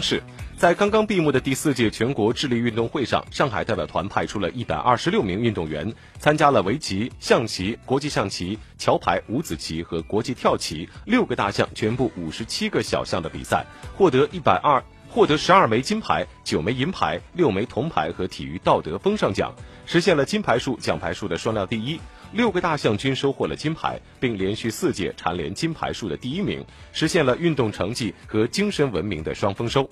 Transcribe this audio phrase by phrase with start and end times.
[0.00, 0.22] 是。
[0.56, 13.64] 在刚刚闭幕的第四届全国智力运动会上，上海代表团派出了一百二十六名运动员，参加了围棋、象棋、国际象棋、桥牌、五子棋和国际跳棋六个大项全部五十七个小项的比赛，
[13.96, 19.54] 获得一百二获得十二枚金牌、九枚银牌、六枚铜牌和体育道德风尚奖，
[19.86, 21.98] 实现了金牌数、奖牌数的双料第一。
[22.32, 29.88] 六个大项均收获了金牌，并连续四届蝉联金牌数的第一名，实现了运动成绩和精神文明的双丰收。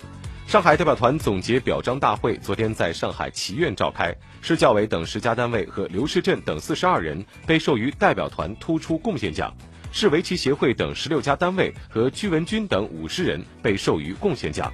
[0.47, 9.53] 上海代表团总结表彰大会昨天在上海棋院召开，市教委等十家单位和刘世镇等四十二人被授予代表团突出贡献奖，
[9.91, 14.71] 市围棋协会等十六家单位和居文军等五十人被授予贡献奖。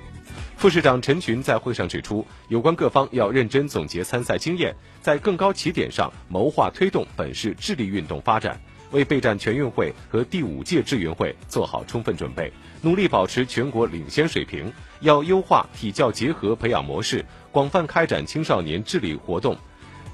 [0.57, 8.59] 副市长陈群在会上指出，有关各方要认真总结参赛经验，在更高起点上谋划推动本市智力运动发展。
[8.91, 14.71] 为备战全运会和第五届智运会做好充分准备，努力保持全国领先水平。
[15.01, 19.57] 要优化体教结合培养模式，广泛开展青少年智力活动，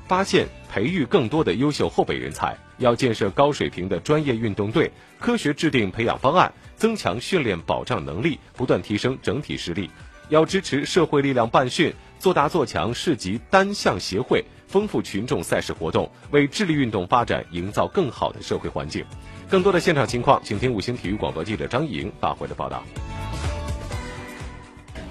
[0.08, 2.58] 发现培育更多的优秀后备人才。
[2.80, 9.88] 要建设高水平的专业运动队，科学制定培养方案，增强训练保障能力，不断提升整体实力。
[10.32, 14.44] 要支持社会力量办训，做大做强市级单项协会。
[14.66, 19.04] 丰富群众赛事活动，为智力运动发展营造更好的社会环境。
[19.50, 22.82] 更多的现场情况，请听五星体育广播记者张莹发回的报道。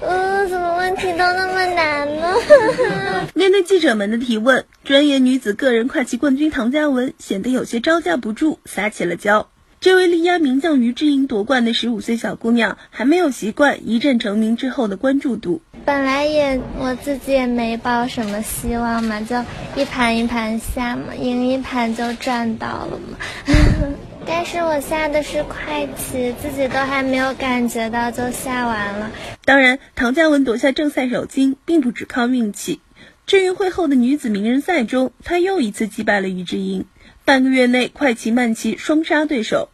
[0.01, 2.35] 嗯，怎么问题都那么难呢？
[3.37, 9.51] 面对记者们的提问，专业女子个人快骑冠军唐佳文显得有些招架不住，撒起了娇。
[9.81, 15.63] 这位力压名将于志英夺冠的十五岁小姑娘，还没有习惯一战成名之后的关注度。
[15.87, 19.43] 本来也我自己也没抱什么希望嘛，就
[19.75, 23.17] 一盘一盘下嘛，赢一盘就赚到了嘛。
[24.27, 29.11] 但是我下的是快棋，自己都还没有感觉到就下完了。
[29.47, 32.81] 当然，唐嘉文夺下正赛首金，并不只靠运气。
[33.25, 36.85] 智运会后的女子名人赛中，她又一次击败了于志英。
[37.25, 39.69] 半个月内，快棋慢棋双杀对手，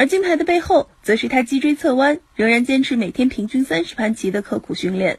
[0.00, 5.18] 而金牌的背后，则是他脊椎侧弯，仍然坚持每天平均三十盘棋的刻苦训练。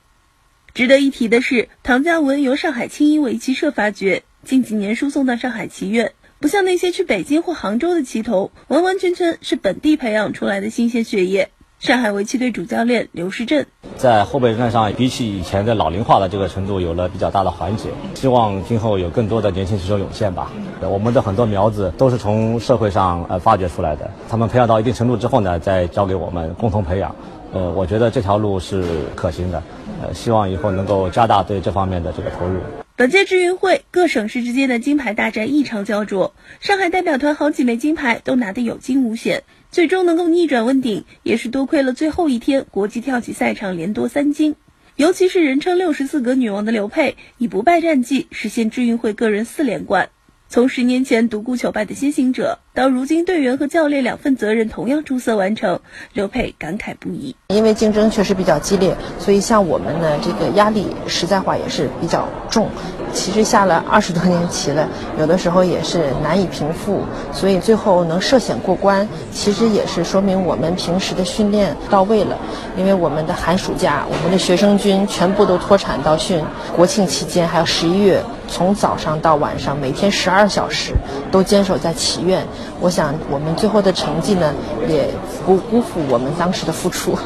[0.74, 11.52] 值得一提的是，唐嘉文由上海青衣围棋社发掘，近几年输送到上海棋院，不像那些去北京或杭州的棋头，完完全全是本地培养出来的新鲜血液。
[11.81, 13.66] 上海围棋队主教练刘世镇
[13.97, 17.90] 在后备战上，比起以前的老龄化的这个程度，有了比较大的缓解。
[18.14, 20.52] 希望今后有更多的年轻棋手涌现吧。
[20.81, 27.16] 我们的很多苗子都是从社会上呃发掘出来的，他们培养到一定程度之后呢，再交给我们共同培养。
[27.52, 29.64] 呃，我觉得这条路是可行的。
[30.03, 32.59] 呃，希望以后能够加大对这方面的这个投入。
[33.02, 39.42] 本届智运会各省市之间的金牌大战异常焦灼，上海代表团好几枚金牌都拿得有惊无险。
[39.72, 44.56] 最终能够逆转问鼎，也是多亏了最后一天国际跳起赛场连夺三金。
[44.98, 50.10] 尤其是人称六十四格女王的刘佩，以不败战绩实现智运会个人四连冠。
[50.48, 55.82] 从十年前独孤求败的先行者，到如今队员和教练两份责任同样出色完成，
[56.14, 57.36] 刘佩感慨不已。
[57.50, 62.70] 因为竞争确实比较激烈，所以像我们呢，这个压力实在话也是比较重。
[63.12, 64.88] 其实下了二十多年棋了，
[65.20, 67.02] 有的时候也是难以平复，
[67.34, 72.38] 所以最后能涉险过关，其实也是说明我们平时的训练到位了。
[72.78, 76.42] 因为我们的寒暑假，我们的学生军全部都脱产到训，
[76.74, 78.24] 国庆期间还有十一月。
[78.48, 80.92] 从早上到晚上，每天十二小时
[81.32, 82.46] 都坚守在棋院。
[82.80, 84.54] 我想，我们最后的成绩呢，
[84.90, 85.08] 也
[85.46, 87.18] 不辜负我们当时的付出。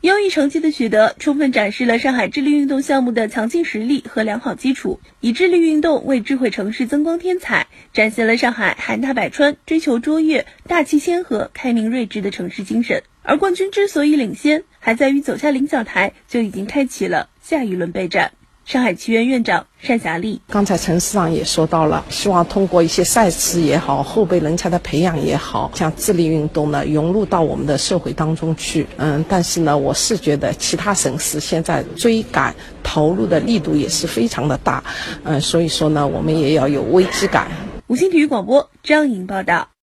[0.00, 13.02] 优异成绩的取得，充分展示了上海智力运动项目的强劲实力和良好基础，以智力运动为智慧城市增光添彩，展现了上海海纳百川、追求卓越、大气谦和、开明睿智的城市精神。
[13.22, 18.32] 而冠军之所以领先，还在于走下领奖台就已经开启了下一轮备战。
[18.64, 28.86] 上海棋院院长单霞丽，刚才陈市长也说到了，希望通过一些赛事也好，后备人才的培养也好，像智力运动呢融入到我们的社会当中去。
[28.96, 34.82] 嗯，但是呢，我是觉得其他省市现在追赶投入的力度也是非常的大，
[35.24, 37.48] 嗯，所以说呢，我们也要有危机感。
[37.88, 39.68] 五星体育广播张颖报道。